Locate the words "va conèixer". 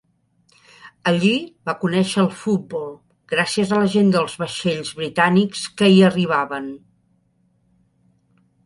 1.69-2.23